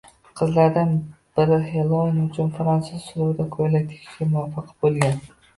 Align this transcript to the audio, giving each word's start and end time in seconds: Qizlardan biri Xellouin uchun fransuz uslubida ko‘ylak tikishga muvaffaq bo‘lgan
Qizlardan 0.39 0.93
biri 1.39 1.59
Xellouin 1.67 2.17
uchun 2.23 2.49
fransuz 2.57 2.97
uslubida 3.03 3.47
ko‘ylak 3.59 3.89
tikishga 3.93 4.31
muvaffaq 4.33 4.77
bo‘lgan 4.83 5.25